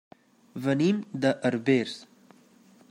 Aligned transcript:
Venim 0.63 1.03
de 1.27 1.33
Herbers. 1.49 1.95